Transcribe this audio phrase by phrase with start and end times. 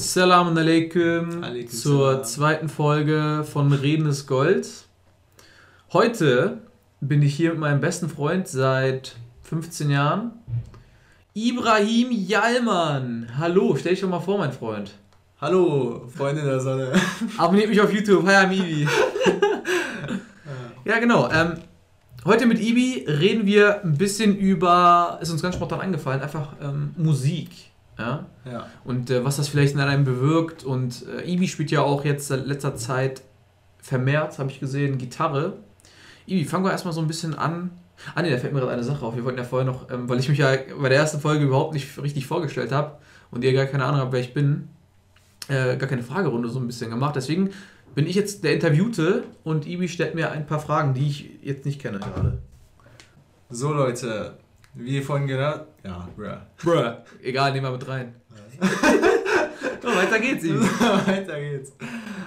[0.00, 4.68] Salam alaikum zur zweiten Folge von Reden ist Gold.
[5.92, 6.58] Heute
[7.00, 10.30] bin ich hier mit meinem besten Freund seit 15 Jahren,
[11.34, 13.26] Ibrahim Jalman.
[13.38, 14.92] Hallo, stell dich doch mal vor, mein Freund.
[15.40, 16.92] Hallo, Freunde der Sonne.
[17.36, 18.24] Abonniert mich auf YouTube.
[18.24, 18.86] Hi, am Ibi.
[20.84, 21.28] ja, genau.
[21.32, 21.54] Ähm,
[22.24, 26.94] heute mit Ibi reden wir ein bisschen über, ist uns ganz spontan eingefallen, einfach ähm,
[26.96, 27.50] Musik.
[27.98, 28.26] Ja?
[28.44, 28.66] ja.
[28.84, 30.64] Und äh, was das vielleicht in einem bewirkt.
[30.64, 33.22] Und äh, Ibi spielt ja auch jetzt seit letzter Zeit
[33.78, 35.54] vermehrt, habe ich gesehen, Gitarre.
[36.26, 37.70] Ibi, fangen wir erstmal so ein bisschen an.
[38.14, 39.16] Ah ne, da fällt mir gerade eine Sache auf.
[39.16, 41.74] Wir wollten ja vorher noch, ähm, weil ich mich ja bei der ersten Folge überhaupt
[41.74, 42.98] nicht richtig vorgestellt habe
[43.30, 44.68] und ihr gar keine Ahnung habt, wer ich bin,
[45.48, 47.16] äh, gar keine Fragerunde so ein bisschen gemacht.
[47.16, 47.50] Deswegen
[47.94, 51.66] bin ich jetzt der Interviewte und Ibi stellt mir ein paar Fragen, die ich jetzt
[51.66, 52.38] nicht kenne gerade.
[53.50, 54.36] So Leute,
[54.74, 56.36] wie ihr vorhin gehört, ja, bruh.
[56.62, 56.92] Bruh.
[57.22, 58.14] Egal, nehmen wir mit rein.
[58.60, 60.60] oh, weiter geht's, Ibi.
[61.06, 61.72] weiter geht's.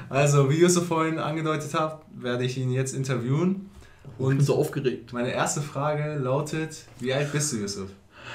[0.10, 3.70] Also, wie Yusuf vorhin angedeutet hat, werde ich ihn jetzt interviewen.
[4.18, 5.14] Und ich bin so aufgeregt.
[5.14, 7.90] Meine erste Frage lautet, wie alt bist du, Yusuf?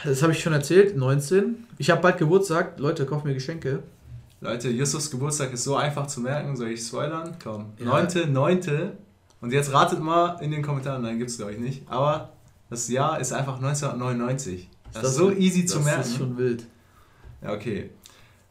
[0.04, 1.66] Das habe ich schon erzählt, 19.
[1.78, 2.78] Ich habe bald Geburtstag.
[2.78, 3.82] Leute, kauft mir Geschenke.
[4.40, 6.56] Leute, Justus Geburtstag ist so einfach zu merken.
[6.56, 7.36] Soll ich spoilern?
[7.42, 7.72] Komm.
[7.78, 7.86] Ja.
[7.86, 8.90] 9.9.
[9.40, 11.02] Und jetzt ratet mal in den Kommentaren.
[11.02, 11.82] Nein, gibt es glaube ich nicht.
[11.88, 12.35] Aber
[12.70, 14.68] das Jahr ist einfach 1999.
[14.92, 16.00] Das, das ist so easy zu merken.
[16.00, 16.66] Das ist schon wild.
[17.42, 17.90] Ja, okay.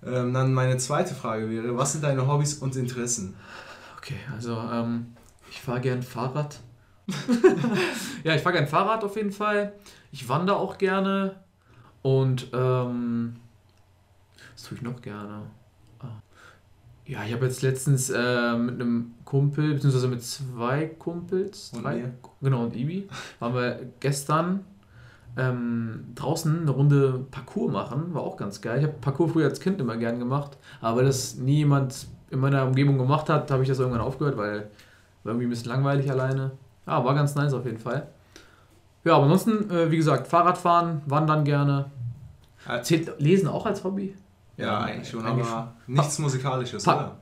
[0.05, 3.35] Ähm, dann meine zweite Frage wäre, was sind deine Hobbys und Interessen?
[3.97, 5.15] Okay, also ähm,
[5.49, 6.59] ich fahre gern Fahrrad.
[8.23, 9.73] ja, ich fahre gern Fahrrad auf jeden Fall.
[10.11, 11.43] Ich wandere auch gerne.
[12.01, 13.37] Und ähm,
[14.53, 15.49] was tue ich noch gerne?
[17.07, 21.97] Ja, ich habe jetzt letztens äh, mit einem Kumpel, beziehungsweise mit zwei Kumpels, und drei,
[21.97, 22.13] mir.
[22.41, 23.07] genau, und Ibi,
[23.39, 24.61] waren wir gestern
[25.37, 28.13] ähm, draußen eine Runde Parcours machen.
[28.13, 28.79] War auch ganz geil.
[28.79, 32.39] Ich habe Parcours früher als Kind immer gern gemacht, aber weil das nie jemand in
[32.39, 34.69] meiner Umgebung gemacht hat, habe ich das irgendwann aufgehört, weil
[35.23, 36.51] war irgendwie ein bisschen langweilig alleine.
[36.87, 38.07] Ja, war ganz nice auf jeden Fall.
[39.03, 41.91] Ja, aber ansonsten, äh, wie gesagt, Fahrradfahren, wandern gerne.
[42.81, 44.15] Zählt Lesen auch als Hobby?
[44.57, 45.95] Ja, eigentlich schon, eigentlich aber schon.
[45.95, 47.15] nichts Musikalisches, pa oder?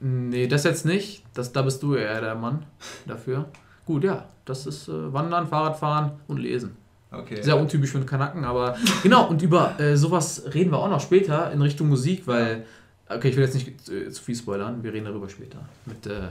[0.00, 1.24] Nee, das jetzt nicht.
[1.34, 2.64] Das, da bist du eher der Mann
[3.06, 3.46] dafür.
[3.84, 6.76] Gut, ja, das ist äh, Wandern, Fahrradfahren und Lesen.
[7.10, 7.42] Okay.
[7.42, 11.00] Sehr untypisch für einen Kanaken, aber genau, und über äh, sowas reden wir auch noch
[11.00, 12.66] später in Richtung Musik, weil,
[13.08, 15.58] okay, ich will jetzt nicht äh, zu viel spoilern, wir reden darüber später.
[15.86, 16.28] Mit äh,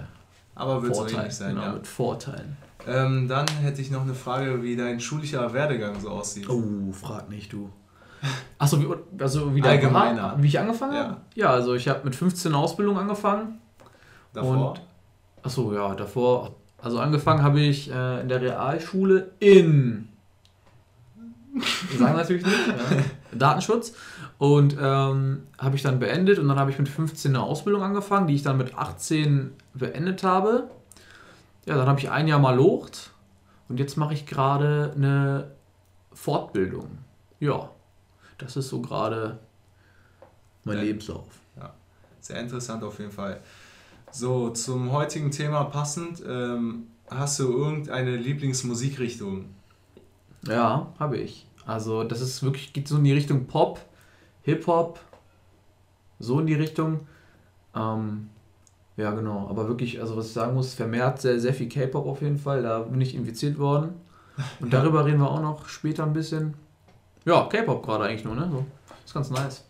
[0.53, 1.73] aber wird es nicht sein, genau, ja.
[1.73, 2.57] mit Vorteilen.
[2.87, 6.49] Ähm, dann hätte ich noch eine Frage, wie dein schulischer Werdegang so aussieht.
[6.49, 7.69] Oh, frag nicht, du.
[8.59, 8.87] Achso, wie,
[9.21, 10.35] also wie, Allgemeiner.
[10.39, 11.03] wie ich angefangen ja.
[11.03, 11.17] habe?
[11.35, 13.59] Ja, also ich habe mit 15 Ausbildung angefangen.
[14.33, 14.71] Davor?
[14.71, 14.81] Und,
[15.43, 16.55] achso, ja, davor.
[16.81, 20.09] Also angefangen habe ich äh, in der Realschule in.
[21.97, 22.67] Sagen natürlich nicht.
[22.67, 23.03] Ja,
[23.37, 23.93] Datenschutz.
[24.37, 28.27] Und ähm, habe ich dann beendet und dann habe ich mit 15 eine Ausbildung angefangen,
[28.27, 30.69] die ich dann mit 18 beendet habe.
[31.65, 33.11] Ja, dann habe ich ein Jahr mal locht
[33.69, 35.51] und jetzt mache ich gerade eine
[36.13, 36.99] Fortbildung.
[37.39, 37.69] Ja,
[38.37, 39.39] das ist so gerade
[40.63, 40.83] mein ja.
[40.83, 41.27] Lebenslauf.
[41.57, 41.73] Ja,
[42.19, 43.39] sehr interessant auf jeden Fall.
[44.11, 49.45] So, zum heutigen Thema passend, ähm, hast du irgendeine Lieblingsmusikrichtung?
[50.47, 51.45] Ja, habe ich.
[51.65, 53.81] Also, das ist wirklich, geht so in die Richtung Pop,
[54.43, 54.99] Hip-Hop,
[56.19, 57.01] so in die Richtung.
[57.75, 58.29] Ähm,
[58.95, 59.47] ja, genau.
[59.49, 62.63] Aber wirklich, also was ich sagen muss, vermehrt sehr, sehr viel K-Pop auf jeden Fall.
[62.63, 63.93] Da bin ich infiziert worden.
[64.59, 66.55] Und darüber reden wir auch noch später ein bisschen.
[67.27, 68.47] Ja, K-Pop gerade eigentlich nur, ne?
[68.49, 68.65] So.
[69.03, 69.65] Ist ganz nice.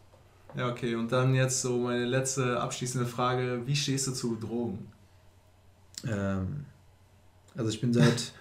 [0.56, 0.94] Ja, okay.
[0.94, 3.64] Und dann jetzt so meine letzte abschließende Frage.
[3.66, 4.92] Wie stehst du zu Drogen?
[6.08, 6.66] Ähm,
[7.58, 8.32] also ich bin seit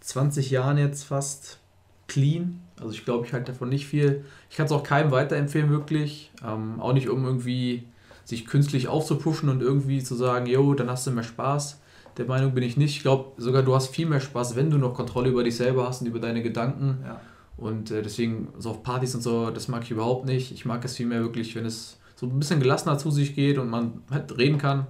[0.00, 1.60] 20 Jahren jetzt fast
[2.08, 2.60] clean.
[2.78, 4.26] Also ich glaube, ich halte davon nicht viel.
[4.50, 6.30] Ich kann es auch keinem weiterempfehlen, wirklich.
[6.46, 7.88] Ähm, auch nicht, um irgendwie
[8.26, 11.80] sich künstlich aufzupushen und irgendwie zu sagen, yo, dann hast du mehr Spaß.
[12.18, 12.96] Der Meinung bin ich nicht.
[12.96, 15.88] Ich glaube sogar, du hast viel mehr Spaß, wenn du noch Kontrolle über dich selber
[15.88, 16.98] hast und über deine Gedanken.
[17.02, 17.18] Ja.
[17.60, 20.52] Und äh, deswegen, so auf Partys und so, das mag ich überhaupt nicht.
[20.52, 23.68] Ich mag es vielmehr wirklich, wenn es so ein bisschen gelassener zu sich geht und
[23.68, 24.86] man halt reden kann.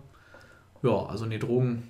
[0.82, 1.82] Ja, also nee, Drogen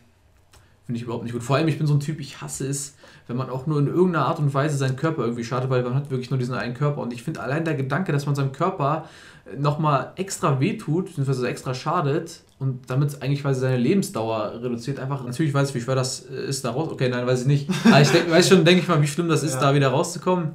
[0.85, 1.43] finde ich überhaupt nicht gut.
[1.43, 2.97] Vor allem, ich bin so ein Typ, ich hasse es,
[3.29, 5.94] wenn man auch nur in irgendeiner Art und Weise seinen Körper irgendwie schadet, weil man
[5.94, 7.00] hat wirklich nur diesen einen Körper.
[7.00, 9.09] Und ich finde allein der Gedanke, dass man seinem Körper
[9.56, 15.55] nochmal extra wehtut, beziehungsweise extra schadet und damit eigentlich weil seine Lebensdauer reduziert, einfach, natürlich
[15.55, 16.88] weiß ich, wie schwer das ist, da raus.
[16.91, 17.71] Okay, nein, weiß ich nicht.
[17.85, 19.61] Aber ich denk, weiß schon, denke ich mal, wie schlimm das ist, ja.
[19.61, 20.50] da wieder rauszukommen.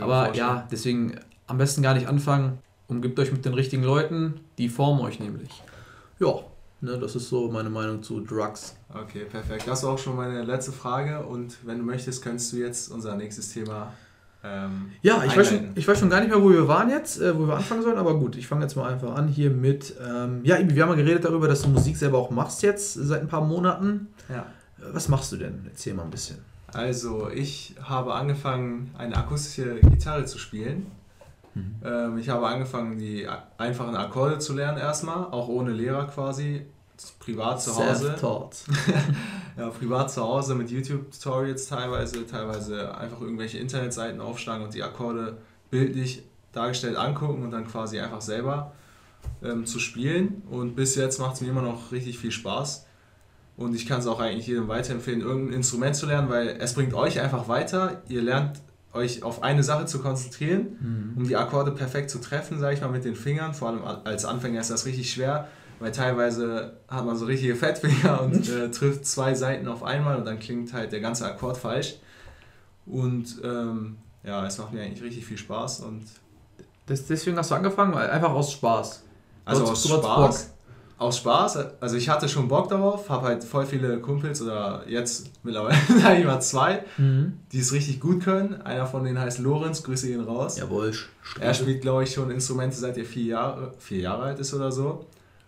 [0.00, 2.58] Aber ja, deswegen am besten gar nicht anfangen.
[2.88, 5.62] Umgibt euch mit den richtigen Leuten, die formen euch nämlich.
[6.18, 6.40] Ja,
[6.80, 8.76] ne, das ist so meine Meinung zu Drugs.
[8.92, 9.66] Okay, perfekt.
[9.66, 13.14] Das war auch schon meine letzte Frage und wenn du möchtest, kannst du jetzt unser
[13.16, 13.92] nächstes Thema
[14.44, 17.20] Ähm, ja, ich weiß, schon, ich weiß schon gar nicht mehr, wo wir waren jetzt,
[17.20, 19.94] äh, wo wir anfangen sollen, aber gut, ich fange jetzt mal einfach an hier mit.
[20.00, 23.20] Ähm, ja, wir haben mal geredet darüber, dass du Musik selber auch machst jetzt seit
[23.20, 24.08] ein paar Monaten.
[24.28, 24.46] Ja.
[24.92, 25.66] Was machst du denn?
[25.66, 26.38] Erzähl mal ein bisschen.
[26.72, 30.90] Also, ich habe angefangen, eine akustische Gitarre zu spielen.
[31.54, 31.76] Mhm.
[31.84, 33.26] Ähm, ich habe angefangen, die
[33.56, 36.66] einfachen Akkorde zu lernen erstmal, auch ohne Lehrer quasi,
[37.20, 38.10] privat zu Hause.
[39.56, 45.38] ja, privat zu Hause mit YouTube-Tutorials teilweise, teilweise einfach irgendwelche Internetseiten aufschlagen und die Akkorde
[45.70, 46.22] bildlich
[46.52, 48.72] dargestellt angucken und dann quasi einfach selber
[49.42, 50.42] ähm, zu spielen.
[50.50, 52.86] Und bis jetzt macht es mir immer noch richtig viel Spaß.
[53.58, 56.94] Und ich kann es auch eigentlich jedem weiterempfehlen, irgendein Instrument zu lernen, weil es bringt
[56.94, 58.02] euch einfach weiter.
[58.08, 58.60] Ihr lernt
[58.92, 61.12] euch auf eine Sache zu konzentrieren, mhm.
[61.16, 63.54] um die Akkorde perfekt zu treffen, sage ich mal, mit den Fingern.
[63.54, 65.48] Vor allem als Anfänger ist das richtig schwer,
[65.80, 70.24] weil teilweise hat man so richtige Fettfinger und äh, trifft zwei Seiten auf einmal und
[70.24, 71.96] dann klingt halt der ganze Akkord falsch.
[72.86, 76.04] Und ähm, ja, es macht mir eigentlich richtig viel Spaß und
[76.86, 79.02] das, deswegen hast du angefangen, einfach aus Spaß.
[79.44, 80.54] Also aus Spaß
[80.98, 85.30] aus Spaß, also ich hatte schon Bock darauf, habe halt voll viele Kumpels oder jetzt
[85.44, 87.34] mittlerweile sage ich mal zwei, mhm.
[87.52, 88.60] die es richtig gut können.
[88.62, 90.58] Einer von denen heißt Lorenz, grüße ihn raus.
[90.58, 90.92] Jawohl.
[90.92, 91.46] Strebe.
[91.46, 94.72] Er spielt, glaube ich, schon Instrumente seit er vier Jahre, vier Jahre alt ist oder
[94.72, 95.06] so.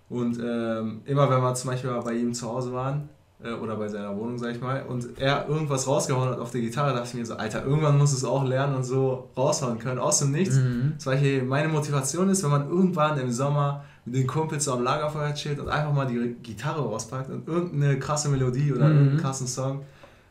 [0.08, 3.08] Und ähm, immer wenn wir zum Beispiel bei ihm zu Hause waren,
[3.42, 6.60] äh, oder bei seiner Wohnung, sag ich mal, und er irgendwas rausgehauen hat auf der
[6.60, 9.98] Gitarre, dachte ich mir so, Alter, irgendwann muss es auch lernen und so raushauen können,
[9.98, 10.56] aus dem Nichts.
[10.56, 10.92] Mhm.
[10.96, 14.72] Das war hier meine Motivation ist, wenn man irgendwann im Sommer mit den Kumpels so
[14.72, 18.96] am Lagerfeuer chillt und einfach mal die Gitarre rauspackt und irgendeine krasse Melodie oder mhm.
[18.96, 19.84] irgendeinen krassen Song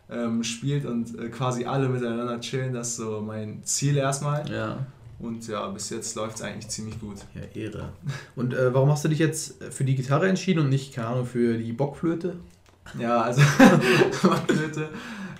[0.09, 4.49] ähm, spielt und äh, quasi alle miteinander chillen, das ist so mein Ziel erstmal.
[4.51, 4.85] Ja.
[5.19, 7.17] Und ja, bis jetzt läuft es eigentlich ziemlich gut.
[7.35, 7.91] Ja, Ehre.
[8.35, 11.25] Und äh, warum hast du dich jetzt für die Gitarre entschieden und nicht, keine Ahnung,
[11.25, 12.37] für die Bockflöte?
[12.97, 13.41] Ja, also
[14.23, 14.89] Bockflöte.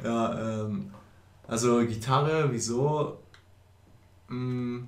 [0.04, 0.92] Ja, ähm,
[1.48, 3.20] also Gitarre, wieso?
[4.28, 4.86] Hm,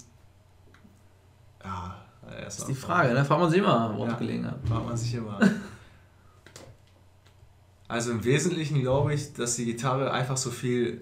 [1.63, 2.00] ja,
[2.43, 3.25] das ist die Frage, ne?
[3.25, 4.59] Fragt man sich immer, worum ja, gelegen hat.
[4.67, 5.39] Fragt man sich immer.
[7.87, 11.01] also im Wesentlichen glaube ich, dass die Gitarre einfach so viel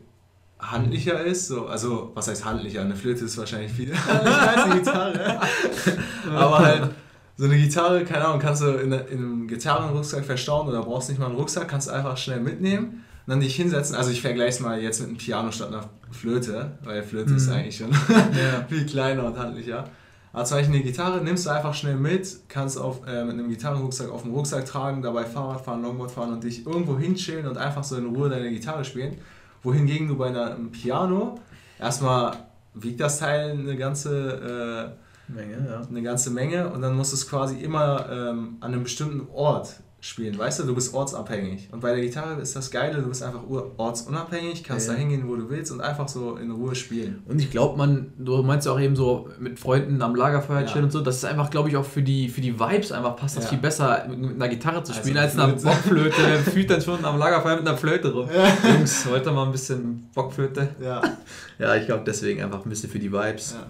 [0.60, 1.48] handlicher ist.
[1.48, 2.82] So, also, was heißt handlicher?
[2.82, 5.42] Eine Flöte ist wahrscheinlich viel handlicher als eine Gitarre.
[6.36, 6.92] Aber halt,
[7.38, 11.20] so eine Gitarre, keine Ahnung, kannst du in, in einem Gitarrenrucksack verstauen oder brauchst nicht
[11.20, 13.96] mal einen Rucksack, kannst du einfach schnell mitnehmen und dann dich hinsetzen.
[13.96, 17.38] Also, ich vergleiche es mal jetzt mit einem Piano statt einer Flöte, weil Flöte mhm.
[17.38, 18.66] ist eigentlich schon ja.
[18.68, 19.86] viel kleiner und handlicher.
[20.32, 24.10] Zum Beispiel eine Gitarre nimmst du einfach schnell mit, kannst auf, äh, mit einem Gitarrenrucksack
[24.10, 27.84] auf dem Rucksack tragen, dabei Fahrrad fahren, Longboard fahren und dich irgendwo hinchillen und einfach
[27.84, 29.18] so in Ruhe deine Gitarre spielen.
[29.64, 31.40] Wohingegen du bei einem Piano
[31.80, 32.38] erstmal
[32.76, 34.96] wiegt das Teil eine ganze
[35.28, 35.82] äh, Menge, ja.
[35.88, 39.82] eine ganze Menge und dann musst du es quasi immer ähm, an einem bestimmten Ort
[40.02, 41.70] spielen, weißt du, du bist ortsabhängig.
[41.72, 43.42] Und bei der Gitarre ist das Geile, du bist einfach
[43.78, 44.94] ortsunabhängig, kannst ja.
[44.94, 47.22] da hingehen, wo du willst und einfach so in Ruhe spielen.
[47.28, 50.78] Und ich glaube, man, du meinst ja auch eben so mit Freunden am Lagerfeuer chillen
[50.78, 50.84] ja.
[50.84, 53.38] und so, das ist einfach, glaube ich, auch für die, für die Vibes einfach passt
[53.38, 53.50] das ja.
[53.50, 56.22] viel besser, mit einer Gitarre zu spielen, also als eine Bockflöte.
[56.52, 58.30] fühlt dann schon am Lagerfeuer mit einer Flöte rum.
[58.64, 60.70] Jungs, heute mal ein bisschen Bockflöte.
[60.82, 61.02] Ja.
[61.60, 63.54] ja, ich glaube deswegen einfach ein bisschen für die Vibes.
[63.54, 63.68] Ja.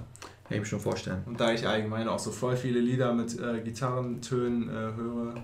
[0.49, 1.21] Kann ich mir schon vorstellen.
[1.25, 5.43] Und da ich allgemein auch so voll viele Lieder mit äh, Gitarrentönen äh, höre,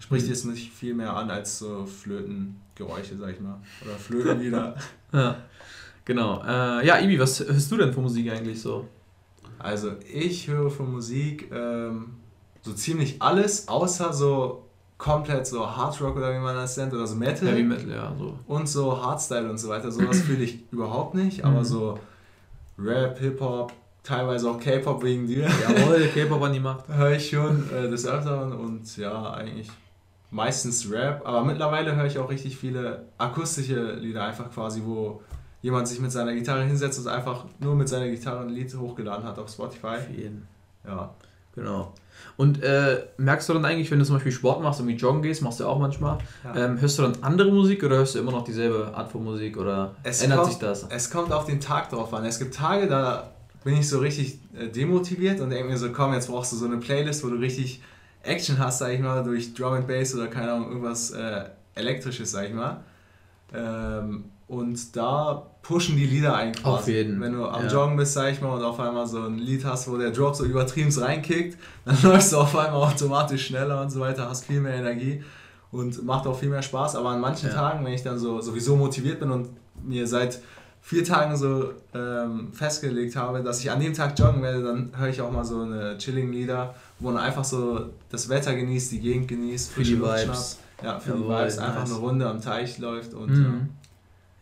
[0.00, 3.60] spricht jetzt nicht viel mehr an als so Flötengeräusche, sag ich mal.
[3.84, 4.74] Oder Flötenlieder.
[5.12, 5.36] ja,
[6.04, 6.42] genau.
[6.42, 8.88] Äh, ja, Ibi, was hörst du denn von Musik eigentlich so?
[9.58, 12.14] Also, ich höre von Musik ähm,
[12.62, 14.64] so ziemlich alles, außer so
[14.96, 17.48] komplett so Hard Rock oder wie man das nennt, oder so Metal.
[17.48, 18.14] Heavy Metal, ja.
[18.18, 18.38] So.
[18.46, 19.92] Und so Hardstyle und so weiter.
[19.92, 21.64] Sowas fühle ich überhaupt nicht, aber mhm.
[21.64, 21.98] so
[22.78, 23.72] Rap, Hip-Hop,
[24.02, 25.46] teilweise auch K-Pop wegen dir.
[25.46, 26.88] Jawohl, K-Pop an die Macht.
[26.88, 29.68] Höre ich schon äh, des Öfteren und ja, eigentlich
[30.30, 35.22] meistens Rap, aber mittlerweile höre ich auch richtig viele akustische Lieder, einfach quasi, wo
[35.62, 39.24] jemand sich mit seiner Gitarre hinsetzt und einfach nur mit seiner Gitarre ein Lied hochgeladen
[39.24, 39.96] hat auf Spotify.
[39.98, 40.46] Für jeden.
[40.86, 41.14] Ja.
[41.54, 41.92] Genau.
[42.36, 45.42] Und äh, merkst du dann eigentlich, wenn du zum Beispiel Sport machst, irgendwie joggen gehst,
[45.42, 46.54] machst du auch manchmal, ja.
[46.54, 49.56] ähm, hörst du dann andere Musik oder hörst du immer noch dieselbe Art von Musik
[49.56, 50.86] oder es ändert kommt, sich das?
[50.88, 52.24] Es kommt auf den Tag drauf an.
[52.24, 53.30] Es gibt Tage, da
[53.64, 56.66] bin ich so richtig äh, demotiviert und denke mir so, komm, jetzt brauchst du so
[56.66, 57.82] eine Playlist, wo du richtig
[58.22, 62.32] Action hast, sag ich mal, durch Drum and Bass oder keine Ahnung, irgendwas äh, Elektrisches,
[62.32, 62.82] sag ich mal.
[63.54, 67.20] Ähm, und da pushen die Lieder eigentlich Auf jeden.
[67.20, 67.70] Wenn du am ja.
[67.70, 70.34] Joggen bist, sag ich mal, und auf einmal so ein Lied hast, wo der Drop
[70.34, 74.60] so übertrieben reinkickt, dann läufst du auf einmal automatisch schneller und so weiter, hast viel
[74.60, 75.22] mehr Energie
[75.70, 76.96] und macht auch viel mehr Spaß.
[76.96, 77.54] Aber an manchen ja.
[77.54, 79.50] Tagen, wenn ich dann so sowieso motiviert bin und
[79.84, 80.40] mir seit
[80.82, 85.08] vier Tagen so ähm, festgelegt habe, dass ich an dem Tag joggen werde, dann höre
[85.08, 89.28] ich auch mal so eine Chilling-Lieder wo man einfach so das Wetter genießt, die Gegend
[89.28, 90.58] genießt, für die Vibes.
[90.82, 91.90] Ja, für Jawohl, die Vibes, einfach nice.
[91.90, 93.68] eine Runde am Teich läuft und mhm.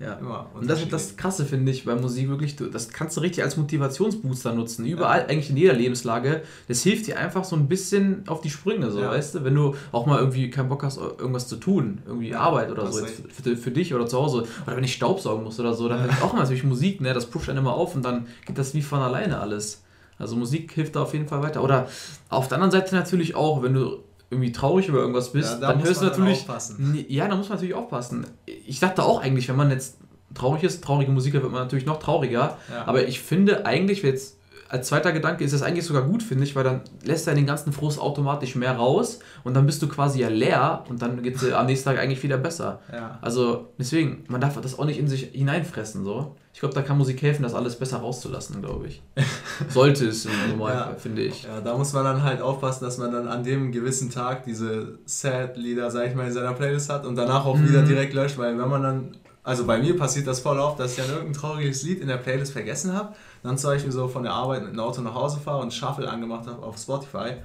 [0.00, 0.14] Ja.
[0.14, 3.20] Immer und das ist das Krasse, finde ich, bei Musik wirklich, du, das kannst du
[3.20, 4.86] richtig als Motivationsbooster nutzen.
[4.86, 5.26] Überall, ja.
[5.26, 6.42] eigentlich in jeder Lebenslage.
[6.68, 9.10] Das hilft dir einfach so ein bisschen auf die Sprünge, so, ja.
[9.10, 9.44] weißt du?
[9.44, 12.92] Wenn du auch mal irgendwie keinen Bock hast, irgendwas zu tun, irgendwie ja, Arbeit oder
[12.92, 14.46] so, für, für, dich oder zu Hause.
[14.66, 16.12] Oder wenn ich Staubsaugen muss oder so, dann ja.
[16.12, 17.12] ich auch immer natürlich Musik, ne?
[17.12, 19.82] Das pusht einen immer auf und dann geht das wie von alleine alles.
[20.16, 21.62] Also Musik hilft da auf jeden Fall weiter.
[21.62, 21.88] Oder
[22.28, 23.98] auf der anderen Seite natürlich auch, wenn du
[24.30, 26.40] irgendwie traurig über irgendwas bist, ja, da dann hörst du natürlich.
[26.40, 27.04] Aufpassen.
[27.08, 28.26] Ja, da muss man natürlich aufpassen.
[28.44, 29.98] Ich dachte auch eigentlich, wenn man jetzt
[30.34, 32.58] traurig ist, traurige Musik, wird man natürlich noch trauriger.
[32.70, 32.86] Ja.
[32.86, 34.36] Aber ich finde eigentlich, jetzt
[34.68, 37.46] als zweiter Gedanke ist das eigentlich sogar gut, finde ich, weil dann lässt er den
[37.46, 41.36] ganzen Frust automatisch mehr raus und dann bist du quasi ja leer und dann geht
[41.36, 42.80] es am nächsten Tag eigentlich wieder besser.
[42.92, 43.18] Ja.
[43.22, 46.04] Also deswegen, man darf das auch nicht in sich hineinfressen.
[46.04, 46.36] So.
[46.58, 49.00] Ich glaube, da kann Musik helfen, das alles besser rauszulassen, glaube ich.
[49.68, 50.98] Sollte es im Normalfall, ja.
[50.98, 51.44] finde ich.
[51.44, 54.98] Ja, da muss man dann halt aufpassen, dass man dann an dem gewissen Tag diese
[55.04, 57.68] Sad-Lieder, sag ich mal, in seiner Playlist hat und danach auch mhm.
[57.68, 60.90] wieder direkt löscht, weil wenn man dann also bei mir passiert das voll oft, dass
[60.90, 64.22] ich dann irgendein trauriges Lied in der Playlist vergessen habe dann zum Beispiel so von
[64.22, 67.36] der Arbeit mit dem Auto nach Hause fahre und Shuffle angemacht habe auf Spotify,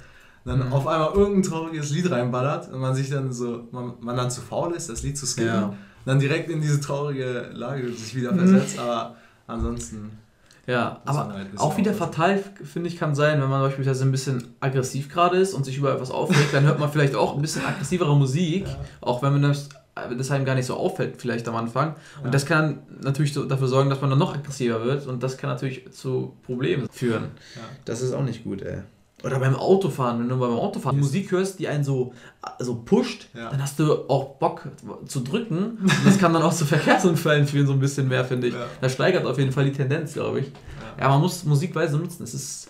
[0.45, 0.73] dann mhm.
[0.73, 4.41] auf einmal irgendein trauriges Lied reinballert und man sich dann so, man, man dann zu
[4.41, 5.73] faul ist, das Lied zu skippen, ja.
[6.05, 8.83] Dann direkt in diese traurige Lage sich wieder versetzt, mhm.
[8.83, 9.15] aber
[9.47, 10.17] ansonsten.
[10.65, 14.55] Ja, aber halt auch wieder fatal, finde ich, kann sein, wenn man beispielsweise ein bisschen
[14.61, 17.65] aggressiv gerade ist und sich über etwas aufregt, dann hört man vielleicht auch ein bisschen
[17.65, 18.77] aggressivere Musik, ja.
[19.01, 19.69] auch wenn man das
[20.17, 21.95] das einem gar nicht so auffällt, vielleicht am Anfang.
[22.17, 22.29] Und ja.
[22.31, 25.49] das kann natürlich so dafür sorgen, dass man dann noch aggressiver wird und das kann
[25.49, 27.31] natürlich zu Problemen führen.
[27.55, 27.61] Ja.
[27.85, 28.81] Das ist auch nicht gut, ey.
[29.23, 33.49] Oder beim Autofahren, wenn du beim Autofahren Musik hörst, die einen so also pusht, ja.
[33.49, 34.67] dann hast du auch Bock
[35.05, 35.77] zu drücken.
[35.77, 38.53] Und das kann dann auch zu Verkehrsunfällen führen, so ein bisschen mehr, finde ich.
[38.53, 38.65] Ja.
[38.81, 40.47] Das steigert auf jeden Fall die Tendenz, glaube ich.
[40.47, 41.05] Ja.
[41.05, 42.23] ja, man muss Musikweise nutzen.
[42.23, 42.69] Es ist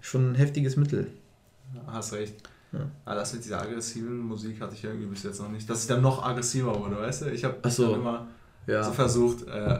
[0.00, 1.12] schon ein heftiges Mittel.
[1.86, 2.34] Hast recht.
[2.72, 2.80] Ja.
[3.04, 5.70] Aber das mit dieser aggressiven Musik hatte ich irgendwie bis jetzt noch nicht.
[5.70, 7.30] Dass ich dann noch aggressiver wurde, weißt du?
[7.30, 7.94] Ich habe so.
[7.94, 8.26] immer
[8.66, 8.82] ja.
[8.82, 9.78] so versucht, äh,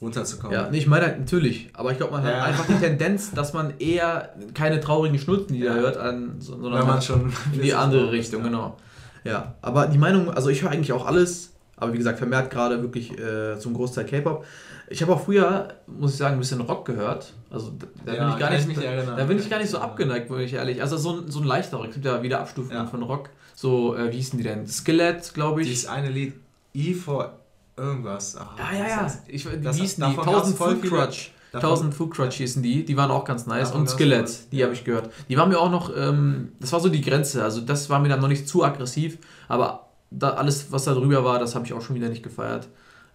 [0.00, 0.56] runterzukommen.
[0.56, 2.40] Ja, nee, ich meine halt natürlich, aber ich glaube, man ja.
[2.40, 5.80] hat einfach die Tendenz, dass man eher keine traurigen Schnulzenlieder ja.
[5.80, 8.48] hört, an, sondern Wenn man schon in die andere Richtung, ja.
[8.48, 8.76] genau.
[9.24, 12.82] Ja, aber die Meinung, also ich höre eigentlich auch alles, aber wie gesagt, vermehrt gerade
[12.82, 14.44] wirklich äh, zum Großteil K-Pop.
[14.88, 17.32] Ich habe auch früher, muss ich sagen, ein bisschen Rock gehört.
[17.50, 17.72] Also
[18.04, 20.40] da ja, bin ich gar nicht, da, da, bin ich gar nicht so abgeneigt, bin
[20.40, 20.82] ich ehrlich.
[20.82, 22.86] Also so, ein, so ein leichterer, es gibt ja wieder Abstufungen ja.
[22.86, 23.30] von Rock.
[23.54, 24.66] So, äh, wie hießen die denn?
[24.66, 25.68] Skelett, glaube ich.
[25.68, 26.34] Dieses eine Lied,
[26.74, 27.38] E for
[27.76, 28.36] irgendwas.
[28.36, 29.12] Ach, ja, ja, ja.
[29.26, 30.18] Ich, wie das, hießen die?
[30.18, 31.32] 1000 Food Crutch.
[31.52, 33.68] 1000 Food Crutch hießen die, die waren auch ganz nice.
[33.68, 34.66] Davon und Skelett, die ja.
[34.66, 35.10] habe ich gehört.
[35.28, 37.44] Die waren mir auch noch, ähm, das war so die Grenze.
[37.44, 41.24] Also das war mir dann noch nicht zu aggressiv, aber da, alles, was da drüber
[41.24, 42.68] war, das habe ich auch schon wieder nicht gefeiert.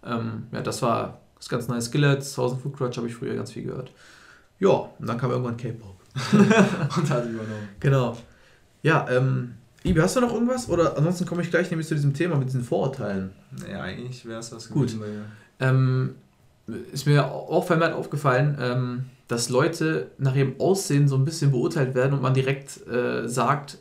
[0.04, 1.86] Ähm, ja, das war das ganz nice.
[1.86, 3.92] Skillet, 1000 Food Crutch habe ich früher ganz viel gehört.
[4.58, 5.96] Ja, und dann kam irgendwann K-Pop.
[6.32, 7.68] und hat übernommen.
[7.78, 8.16] Genau.
[8.82, 10.68] Ja, ähm, Ibi, hast du noch irgendwas?
[10.68, 13.32] Oder ansonsten komme ich gleich nämlich zu diesem Thema mit diesen Vorurteilen.
[13.70, 14.94] Ja, eigentlich wäre es was Gut.
[15.58, 16.14] Ähm,
[16.92, 21.94] ist mir auch vermehrt aufgefallen, ähm, dass Leute nach ihrem Aussehen so ein bisschen beurteilt
[21.94, 23.78] werden und man direkt äh, sagt,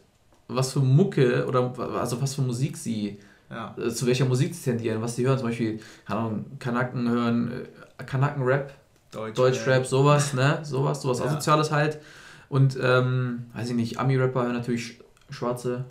[0.47, 3.75] was für Mucke oder also was für Musik sie ja.
[3.77, 5.37] Äh, zu welcher Musik sie tendieren, was sie hören.
[5.37, 8.73] Zum Beispiel, keine Ahnung, Kanaken hören, äh, Kanaken-Rap,
[9.11, 10.59] Deutsch, Deutschrap, sowas, ne?
[10.63, 11.25] Sowas, sowas ja.
[11.25, 11.99] Asoziales halt.
[12.47, 15.85] Und, ähm, weiß ich nicht, Ami-Rapper hören natürlich schwarze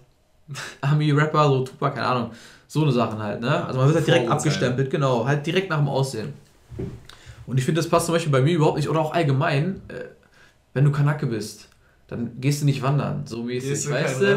[0.81, 2.31] Ami-Rapper, so Tupac, keine Ahnung.
[2.67, 3.65] So eine Sachen halt, ne?
[3.65, 6.35] Also man wird halt direkt abgestempelt, genau, halt direkt nach dem Aussehen.
[7.47, 10.05] Und ich finde, das passt zum Beispiel bei mir überhaupt nicht, oder auch allgemein, äh,
[10.75, 11.68] wenn du Kanake bist
[12.09, 14.35] dann gehst du nicht wandern, so wie es ist, weißt du?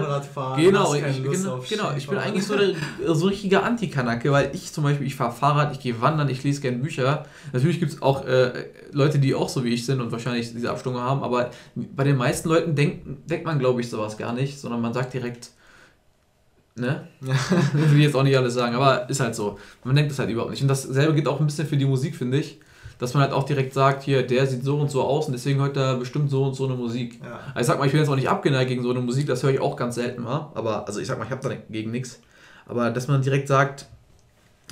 [0.58, 1.94] Genau, ich, genau, genau.
[1.96, 2.76] ich bin eigentlich so der
[3.16, 6.60] so richtiger Anti-Kanacke, weil ich zum Beispiel, ich fahre Fahrrad, ich gehe wandern, ich lese
[6.60, 7.26] gerne Bücher.
[7.54, 10.70] Natürlich gibt es auch äh, Leute, die auch so wie ich sind und wahrscheinlich diese
[10.70, 14.60] Abstimmung haben, aber bei den meisten Leuten denkt, denkt man, glaube ich, sowas gar nicht,
[14.60, 15.52] sondern man sagt direkt,
[16.76, 17.08] ne?
[17.22, 19.58] Will ich jetzt auch nicht alles sagen, aber ist halt so.
[19.86, 20.62] Man denkt das halt überhaupt nicht.
[20.62, 22.60] Und dasselbe geht auch ein bisschen für die Musik, finde ich
[23.02, 25.60] dass man halt auch direkt sagt, hier, der sieht so und so aus und deswegen
[25.60, 27.20] hört er bestimmt so und so eine Musik.
[27.24, 27.40] Ja.
[27.56, 29.42] Also ich sag mal, ich bin jetzt auch nicht abgeneigt gegen so eine Musik, das
[29.42, 30.52] höre ich auch ganz selten mal.
[30.54, 32.20] Aber, also ich sag mal, ich habe dagegen nichts.
[32.68, 33.88] Aber dass man direkt sagt,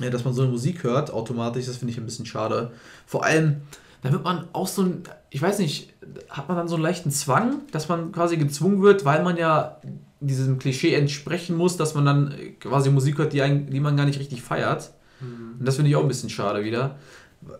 [0.00, 2.70] ja, dass man so eine Musik hört, automatisch, das finde ich ein bisschen schade.
[3.04, 3.62] Vor allem,
[4.02, 5.92] da wird man auch so ein, ich weiß nicht,
[6.28, 9.80] hat man dann so einen leichten Zwang, dass man quasi gezwungen wird, weil man ja
[10.20, 14.06] diesem Klischee entsprechen muss, dass man dann quasi Musik hört, die, einen, die man gar
[14.06, 14.92] nicht richtig feiert.
[15.20, 15.56] Mhm.
[15.58, 16.96] Und das finde ich auch ein bisschen schade wieder.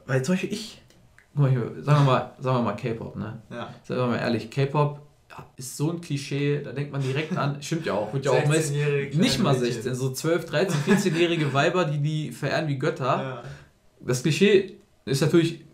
[0.07, 0.83] Weil zum Beispiel ich,
[1.35, 3.41] sagen wir mal, sagen wir mal K-Pop, ne?
[3.51, 3.75] Ja.
[3.85, 5.01] Sagen wir mal ehrlich, K-Pop
[5.57, 8.47] ist so ein Klischee, da denkt man direkt an, stimmt ja auch, wird ja auch
[8.47, 13.05] meist, nicht mal 16, so 12, 13, 14-jährige Weiber, die die verehren wie Götter.
[13.05, 13.43] Ja.
[14.01, 15.65] Das Klischee ist natürlich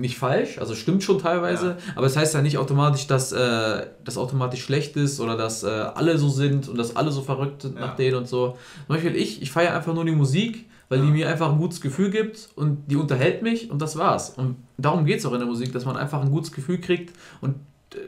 [0.00, 1.76] nicht falsch, also stimmt schon teilweise, ja.
[1.94, 5.62] aber es das heißt ja nicht automatisch, dass äh, das automatisch schlecht ist oder dass
[5.62, 7.86] äh, alle so sind und dass alle so verrückt sind ja.
[7.86, 8.56] nach denen und so.
[8.86, 11.04] Zum Beispiel ich, ich feiere einfach nur die Musik, weil ja.
[11.04, 14.30] die mir einfach ein gutes Gefühl gibt und die unterhält mich und das war's.
[14.30, 17.14] Und darum geht es auch in der Musik, dass man einfach ein gutes Gefühl kriegt
[17.40, 17.56] und
[17.94, 17.98] äh,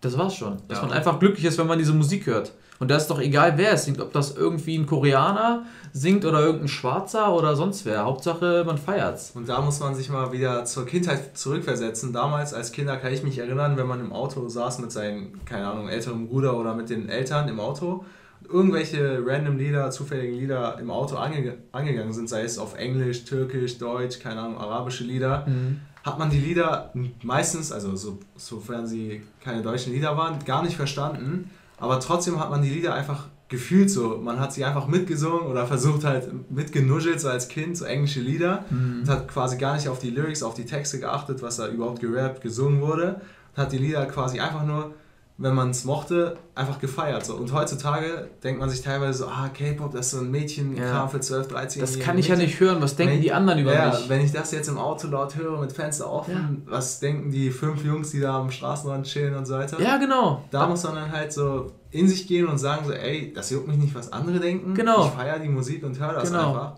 [0.00, 0.56] das war's schon.
[0.68, 2.52] Dass man einfach glücklich ist, wenn man diese Musik hört.
[2.80, 6.40] Und da ist doch egal, wer es singt, ob das irgendwie ein Koreaner singt oder
[6.40, 8.04] irgendein Schwarzer oder sonst wer.
[8.04, 9.32] Hauptsache, man feiert's.
[9.34, 12.14] Und da muss man sich mal wieder zur Kindheit zurückversetzen.
[12.14, 15.66] Damals als Kinder kann ich mich erinnern, wenn man im Auto saß mit seinem, keine
[15.68, 18.04] Ahnung, älteren Bruder oder mit den Eltern im Auto
[18.48, 23.78] irgendwelche random Lieder, zufälligen Lieder im Auto ange angegangen sind, sei es auf Englisch, Türkisch,
[23.78, 25.80] Deutsch, keine Ahnung, arabische Lieder, mhm.
[26.02, 30.76] hat man die Lieder meistens, also so, sofern sie keine deutschen Lieder waren, gar nicht
[30.76, 31.50] verstanden.
[31.80, 34.18] Aber trotzdem hat man die Lieder einfach gefühlt so.
[34.18, 38.64] Man hat sie einfach mitgesungen oder versucht halt mitgenuschelt, so als Kind, so englische Lieder.
[38.70, 39.00] Mhm.
[39.00, 42.00] Und hat quasi gar nicht auf die Lyrics, auf die Texte geachtet, was da überhaupt
[42.00, 43.20] gerappt, gesungen wurde.
[43.56, 44.94] Und hat die Lieder quasi einfach nur
[45.40, 47.24] wenn man es mochte, einfach gefeiert.
[47.24, 47.34] So.
[47.34, 51.08] Und heutzutage denkt man sich teilweise so, ah, K-Pop, das ist so ein Mädchenkram ja.
[51.08, 52.82] für 12, 13 Das kann ich ja nicht hören.
[52.82, 54.06] Was denken wenn, die anderen über ja, mich?
[54.10, 56.72] Wenn ich das jetzt im Auto laut höre, mit Fenster offen, ja.
[56.72, 59.80] was denken die fünf Jungs, die da am Straßenrand chillen und so weiter?
[59.80, 60.44] Ja, genau.
[60.50, 63.66] Da muss man dann halt so in sich gehen und sagen so, ey, das juckt
[63.66, 64.74] mich nicht, was andere denken.
[64.74, 65.06] Genau.
[65.06, 66.48] Ich feiere die Musik und höre das genau.
[66.48, 66.76] einfach.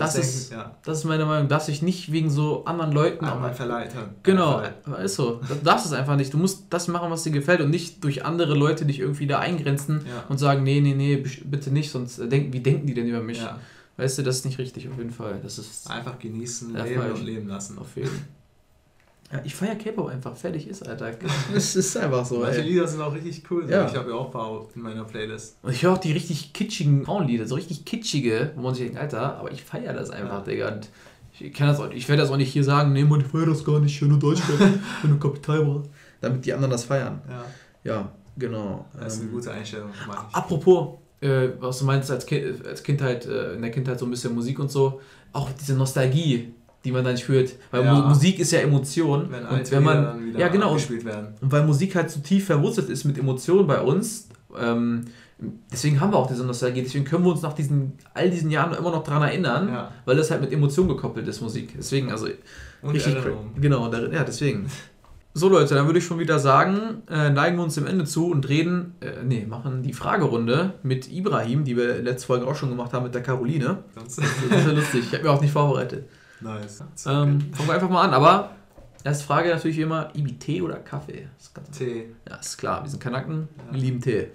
[0.00, 0.76] Das, das, ist, ja.
[0.82, 3.24] das ist meine Meinung, dass ich nicht wegen so anderen Leuten.
[3.24, 4.00] Einmal verleiten.
[4.22, 4.62] Genau,
[5.02, 5.40] ist so.
[5.46, 6.32] Du darfst es einfach nicht.
[6.32, 9.38] Du musst das machen, was dir gefällt und nicht durch andere Leute dich irgendwie da
[9.38, 10.24] eingrenzen ja.
[10.28, 13.38] und sagen, nee, nee, nee, bitte nicht, sonst denken, wie denken die denn über mich?
[13.38, 13.58] Ja.
[13.96, 15.40] Weißt du, das ist nicht richtig auf jeden Fall.
[15.42, 17.20] Das ist einfach genießen, leben falsch.
[17.20, 17.78] und leben lassen.
[17.78, 18.18] Auf jeden Fall.
[19.32, 20.36] Ja, ich feiere K-Pop einfach.
[20.36, 21.12] Fertig ist, Alter.
[21.54, 22.40] Es ist einfach so.
[22.40, 22.68] Manche ey.
[22.68, 23.70] Lieder sind auch richtig cool.
[23.70, 23.86] Ja.
[23.86, 25.56] Ich habe ja auch ein paar in meiner Playlist.
[25.62, 28.98] Und ich höre auch die richtig kitschigen Frauenlieder, so richtig kitschige, wo man sich denkt,
[28.98, 30.52] Alter, aber ich feiere das einfach, ja.
[30.52, 30.68] Digga.
[30.74, 30.88] Und
[31.38, 33.46] ich kann das auch, ich werde das auch nicht hier sagen, nee, man, ich feiere
[33.46, 34.60] das gar nicht, ich höre nur Deutschland,
[35.02, 35.90] wenn du Kapital brauchst.
[36.20, 37.22] Damit die anderen das feiern.
[37.28, 37.44] Ja.
[37.82, 38.84] Ja, genau.
[38.98, 39.90] Das ist eine ähm, gute Einstellung.
[40.32, 44.10] Apropos, äh, was du meinst als, kind, als Kindheit, äh, in der Kindheit so ein
[44.10, 45.00] bisschen Musik und so,
[45.32, 46.52] auch diese Nostalgie
[46.84, 47.52] die man dann nicht hört.
[47.70, 47.94] Weil ja.
[47.94, 49.28] Musik ist ja Emotion.
[49.30, 50.34] Wenn und wenn man.
[50.36, 50.72] ja, genau.
[50.72, 51.34] Und, werden.
[51.40, 55.06] und weil Musik halt so tief verwurzelt ist mit Emotionen bei uns, ähm,
[55.70, 56.82] deswegen haben wir auch diese Nostalgie.
[56.82, 59.92] Deswegen können wir uns nach diesen, all diesen Jahren immer noch daran erinnern, ja.
[60.04, 61.74] weil das halt mit Emotionen gekoppelt ist, Musik.
[61.76, 62.28] Deswegen, also.
[62.82, 63.16] Und richtig.
[63.60, 64.66] Genau, ja, deswegen.
[65.32, 68.28] So Leute, dann würde ich schon wieder sagen, äh, neigen wir uns dem Ende zu
[68.30, 72.68] und reden, äh, nee, machen die Fragerunde mit Ibrahim, die wir letzte Folge auch schon
[72.68, 73.84] gemacht haben mit der Caroline.
[73.94, 76.08] Das ist ja lustig, ich habe mir auch nicht vorbereitet.
[76.40, 76.84] Nice.
[77.06, 78.14] Ähm, fangen wir einfach mal an.
[78.14, 78.50] Aber
[79.04, 81.28] erste Frage natürlich immer: Ibi-Tee oder Kaffee?
[81.76, 82.14] Tee.
[82.28, 82.82] Ja, ist klar.
[82.82, 83.72] Wir sind Kanaken, ja.
[83.72, 84.28] wir lieben Tee.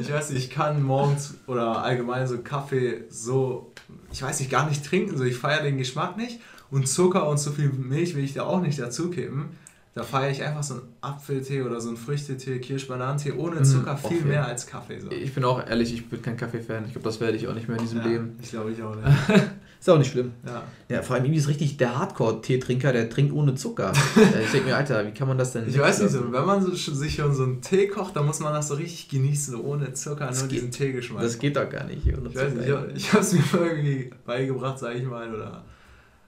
[0.00, 3.72] ich weiß nicht, ich kann morgens oder allgemein so Kaffee so,
[4.12, 5.16] ich weiß nicht, gar nicht trinken.
[5.16, 6.40] So, ich feiere den Geschmack nicht.
[6.70, 9.50] Und Zucker und so viel Milch will ich da auch nicht dazukippen.
[9.94, 13.96] Da feiere ich einfach so einen Apfeltee oder so einen Früchtetee, Kirschbananentee ohne mhm, Zucker
[13.96, 14.26] viel okay.
[14.26, 14.98] mehr als Kaffee.
[14.98, 15.08] So.
[15.12, 16.86] Ich bin auch ehrlich, ich bin kein Kaffee-Fan.
[16.86, 18.36] Ich glaube, das werde ich auch nicht mehr in diesem ja, Leben.
[18.42, 19.06] Ich glaube, ich auch nicht.
[19.84, 20.32] ist auch nicht schlimm.
[20.46, 20.62] Ja.
[20.88, 23.92] ja vor allem, irgendwie ist richtig der Hardcore-Teetrinker, der trinkt ohne Zucker.
[24.42, 25.68] ich denke mir, Alter, wie kann man das denn?
[25.68, 28.40] Ich weiß nicht, so, wenn man so, sich schon so einen Tee kocht, dann muss
[28.40, 31.22] man das so richtig genießen, so ohne Zucker, das nur geht, diesen Teegeschmack.
[31.22, 32.06] Das geht doch gar nicht.
[32.06, 35.62] Ich, weiß nicht, ich, ich habe es mir irgendwie beigebracht, sage ich mal, oder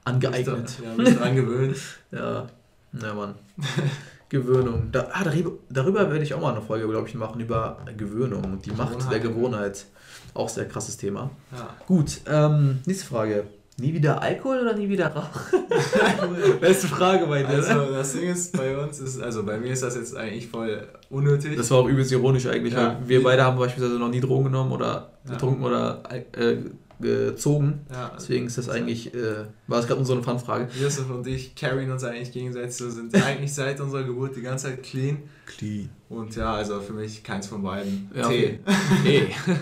[0.05, 0.79] angeeignet.
[0.79, 1.77] Da, ja, mich dran gewöhnt.
[2.11, 2.47] ja,
[2.93, 3.35] na Mann.
[4.29, 4.89] Gewöhnung.
[4.93, 8.45] Da, ah, darüber, darüber werde ich auch mal eine Folge, glaube ich, machen, über Gewöhnung
[8.45, 9.87] und die Macht der Gewohnheit.
[10.35, 11.31] Auch sehr krasses Thema.
[11.53, 11.69] Ja.
[11.87, 13.45] Gut, ähm, nächste Frage.
[13.79, 15.29] Nie wieder Alkohol oder nie wieder Rauch?
[16.61, 17.57] Beste Frage bei dir.
[17.57, 20.89] Also das Ding ist, bei uns ist, also bei mir ist das jetzt eigentlich voll
[21.11, 21.57] unnötig.
[21.57, 22.97] Das war auch übelst ironisch eigentlich, ja.
[22.99, 25.69] weil wir beide haben beispielsweise noch nie Drogen genommen oder getrunken ja.
[25.69, 26.57] oder äh,
[27.01, 27.87] gezogen.
[27.91, 30.69] Ja, Deswegen ist das eigentlich, äh, war es gerade so eine Fun-Frage.
[30.81, 34.67] Josef und ich carryen uns eigentlich gegenseitig, so sind eigentlich seit unserer Geburt die ganze
[34.67, 35.19] Zeit clean.
[35.47, 35.89] Clean.
[36.09, 38.11] Und ja, also für mich keins von beiden.
[38.15, 38.61] Ja, Tee.
[39.01, 39.35] Okay.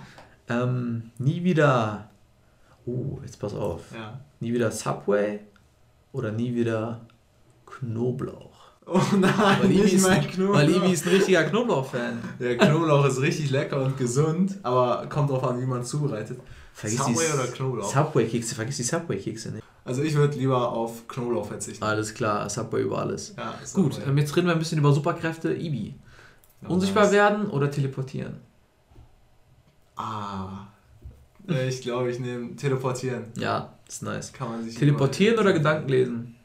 [0.48, 2.10] ähm, nie wieder,
[2.86, 3.82] oh, jetzt pass auf.
[3.94, 4.20] Ja.
[4.40, 5.40] Nie wieder Subway
[6.12, 7.06] oder nie wieder
[7.66, 8.49] Knoblauch.
[8.92, 10.56] Oh nein, nicht ist, mein Knoblauch.
[10.56, 12.18] Weil Ibi ist ein richtiger Knoblauch-Fan.
[12.40, 16.40] Der Knoblauch ist richtig lecker und gesund, aber kommt drauf an, wie man zubereitet.
[16.72, 17.92] Vergiss Subway die, oder Knoblauch?
[17.92, 19.64] Subway-Kekse, vergiss die Subway-Kekse nicht.
[19.84, 21.84] Also ich würde lieber auf Knoblauch verzichten.
[21.84, 23.32] Alles klar, Subway über alles.
[23.36, 24.20] Ja, Gut, Subway.
[24.20, 25.54] jetzt reden wir ein bisschen über Superkräfte.
[25.54, 25.94] Ibi.
[26.66, 27.12] Unsichtbar nice.
[27.12, 28.38] werden oder teleportieren?
[29.94, 30.66] Ah.
[31.68, 33.26] Ich glaube, ich nehme teleportieren.
[33.36, 34.32] Ja, ist nice.
[34.32, 36.36] Kann man sich teleportieren oder Gedanken lesen?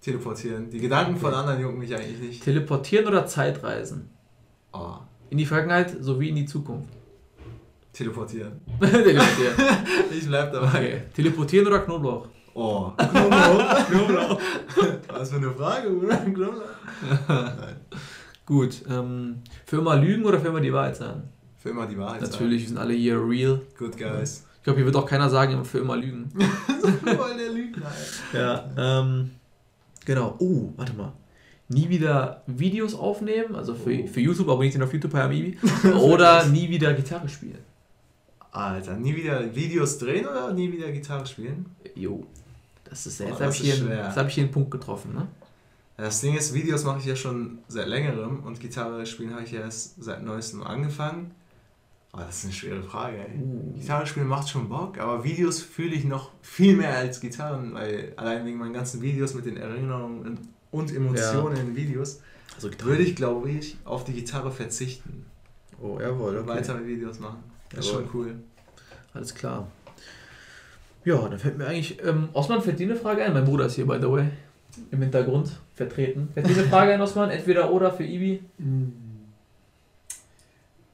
[0.00, 0.70] Teleportieren.
[0.70, 2.42] Die Gedanken von anderen jucken mich eigentlich nicht.
[2.42, 4.10] Teleportieren oder Zeitreisen?
[4.72, 4.94] Oh.
[5.28, 6.88] In die Vergangenheit sowie in die Zukunft.
[7.92, 8.60] Teleportieren.
[8.80, 9.54] Teleportieren.
[10.10, 10.68] ich bleib dabei.
[10.68, 11.02] Okay.
[11.14, 12.28] Teleportieren oder Knoblauch?
[12.54, 13.86] Oh, Knoblauch.
[13.90, 14.40] Knoblauch.
[15.08, 16.16] Was für eine Frage, oder?
[16.16, 16.62] Knoblauch.
[17.28, 17.76] Nein.
[18.46, 21.22] Gut, ähm, für immer lügen oder für immer die Wahrheit sagen?
[21.58, 23.56] Für immer die Wahrheit Natürlich, wir sind alle hier real.
[23.58, 23.66] sagen.
[23.78, 24.46] Good guys.
[24.56, 26.30] Ich glaube, hier wird auch keiner sagen, für immer lügen.
[27.04, 27.90] Voll der Lügner.
[28.32, 29.30] Ja, ähm,
[30.14, 30.34] genau.
[30.38, 31.12] Oh, warte mal.
[31.68, 34.06] Nie wieder Videos aufnehmen, also für, Oh.
[34.08, 35.56] für YouTube, aber nicht auf YouTube bei Amibi.
[36.00, 37.58] Oder nie wieder Gitarre spielen.
[38.50, 41.66] Alter, nie wieder Videos drehen oder nie wieder Gitarre spielen?
[41.94, 42.26] Jo.
[42.82, 44.72] Das ist Oh, jetzt das habe ich, hier einen- jetzt hab ich hier einen Punkt
[44.72, 45.28] getroffen, ne?
[45.96, 49.52] Das Ding ist, Videos mache ich ja schon seit längerem und Gitarre spielen habe ich
[49.52, 51.30] ja erst seit neuestem angefangen.
[52.12, 53.38] Aber das ist eine schwere Frage, ey.
[53.40, 53.72] Uh.
[53.78, 58.12] Gitarre spielen macht schon Bock, aber Videos fühle ich noch viel mehr als Gitarren, weil
[58.16, 60.38] allein wegen meinen ganzen Videos mit den Erinnerungen
[60.72, 62.20] und Emotionen in Videos
[62.56, 65.26] Also würde ich, glaube ich, auf die Gitarre verzichten.
[65.80, 67.42] Oh, jawohl, und Weitere Videos machen.
[67.70, 68.06] Das ist Jawohl.
[68.10, 68.34] schon cool.
[69.14, 69.68] Alles klar.
[71.04, 72.02] Ja, dann fällt mir eigentlich.
[72.04, 73.32] Ähm, Osman, fällt dir eine Frage ein?
[73.32, 74.26] Mein Bruder ist hier, by the way,
[74.90, 76.28] im Hintergrund vertreten.
[76.34, 77.30] Fällt dir eine Frage ein, Osman?
[77.30, 78.42] Entweder oder für Ibi?
[78.58, 78.92] Hm.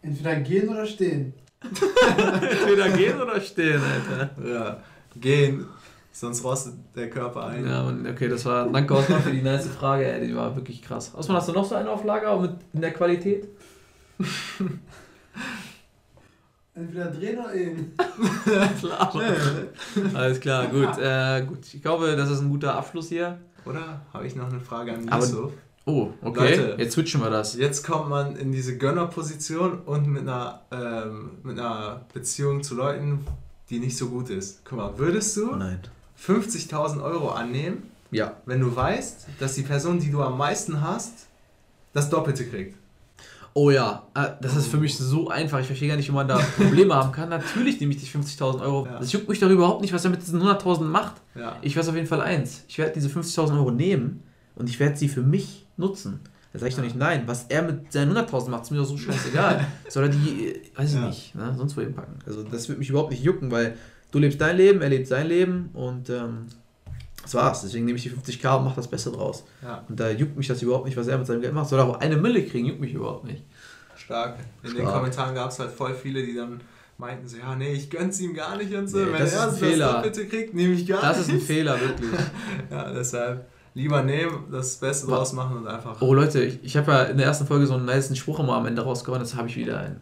[0.07, 1.33] Entweder gehen oder stehen.
[1.63, 4.31] Entweder gehen oder stehen, Alter.
[4.47, 4.81] Ja,
[5.21, 5.67] gehen,
[6.13, 7.67] sonst rostet der Körper ein.
[7.67, 8.69] Ja, Mann, okay, das war.
[8.69, 11.13] Danke, Osman, für die nice Frage, ey, die war wirklich krass.
[11.15, 13.49] Osman, hast du noch so eine auf Lager auch mit in der Qualität?
[16.75, 17.93] Entweder drehen oder eben.
[18.79, 19.13] klar.
[20.15, 20.99] Alles klar, gut.
[20.99, 21.75] Äh, gut.
[21.75, 23.39] Ich glaube, das ist ein guter Abschluss hier.
[23.65, 25.53] Oder habe ich noch eine Frage an Aber- Yusuf?
[25.89, 26.57] Oh, okay.
[26.57, 26.75] Leute.
[26.79, 27.55] Jetzt switchen wir das.
[27.57, 33.25] Jetzt kommt man in diese Gönnerposition und mit einer, ähm, mit einer Beziehung zu Leuten,
[33.71, 34.63] die nicht so gut ist.
[34.65, 35.79] Guck mal, würdest du nein.
[36.21, 38.33] 50.000 Euro annehmen, Ja.
[38.47, 41.27] wenn du weißt, dass die Person, die du am meisten hast,
[41.93, 42.77] das Doppelte kriegt?
[43.55, 45.61] Oh ja, äh, das ist für mich so einfach.
[45.61, 47.29] Ich verstehe gar nicht, wie man da Probleme haben kann.
[47.29, 48.87] Natürlich nehme ich die 50.000 Euro.
[48.87, 48.99] Ja.
[48.99, 51.15] Das juckt mich doch überhaupt nicht, was er mit diesen 100.000 macht.
[51.37, 51.57] Ja.
[51.63, 52.65] Ich weiß auf jeden Fall eins.
[52.69, 54.23] Ich werde diese 50.000 Euro nehmen
[54.57, 56.21] und ich werde sie für mich nutzen.
[56.53, 57.25] Da sage ich doch nicht nein.
[57.27, 59.67] Was er mit seinen 100.000 macht, ist mir doch so scheißegal.
[59.89, 61.07] Soll er die, weiß ich Ja.
[61.07, 62.15] nicht, ne, sonst wo hinpacken.
[62.27, 63.77] Also das wird mich überhaupt nicht jucken, weil
[64.11, 66.47] du lebst dein Leben, er lebt sein Leben und ähm,
[67.23, 67.63] das war's.
[67.63, 69.45] Deswegen nehme ich die 50k und mache das Beste draus.
[69.63, 71.69] ja, Und da juckt mich das überhaupt nicht, was er mit seinem Geld macht.
[71.69, 73.43] Soll er auch eine Mille kriegen, juckt mich überhaupt nicht.
[73.97, 74.39] stark.
[74.63, 74.95] In den Stark.
[74.95, 76.61] Kommentaren gab es halt voll viele, die dann
[76.99, 78.99] meinten so, ja, nee, ich gönn's ihm gar nicht und so.
[78.99, 79.93] Nee, Wenn das er ein das Fehler.
[79.95, 81.29] Doppelte kriegt, nehme ich gar Das nicht.
[81.29, 82.11] ist ein Fehler, wirklich.
[82.71, 86.01] Ja, deshalb lieber nehmen, das Beste draus machen und einfach.
[86.01, 88.55] Oh Leute, ich, ich habe ja in der ersten Folge so einen nice Spruch immer
[88.55, 90.01] am Ende rausgehauen, jetzt habe ich wieder einen.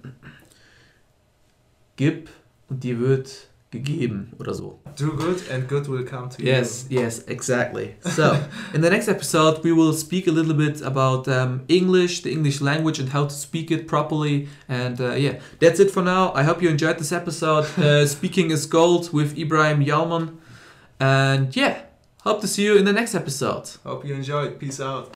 [1.96, 2.28] Gib
[2.68, 4.78] und dir wird gegeben oder so.
[4.96, 7.00] Do good and good will come to Yes, you.
[7.00, 7.96] yes, exactly.
[8.02, 8.36] So,
[8.72, 12.60] in the next episode, we will speak a little bit about um, English, the English
[12.60, 14.48] language, and how to speak it properly.
[14.68, 16.32] And uh, yeah, that's it for now.
[16.36, 17.64] I hope you enjoyed this episode.
[17.76, 20.36] Uh, Speaking is Gold with Ibrahim Yalman.
[21.00, 21.78] And yeah,
[22.24, 23.70] hope to see you in the next episode.
[23.84, 24.58] Hope you enjoyed.
[24.58, 25.14] Peace out.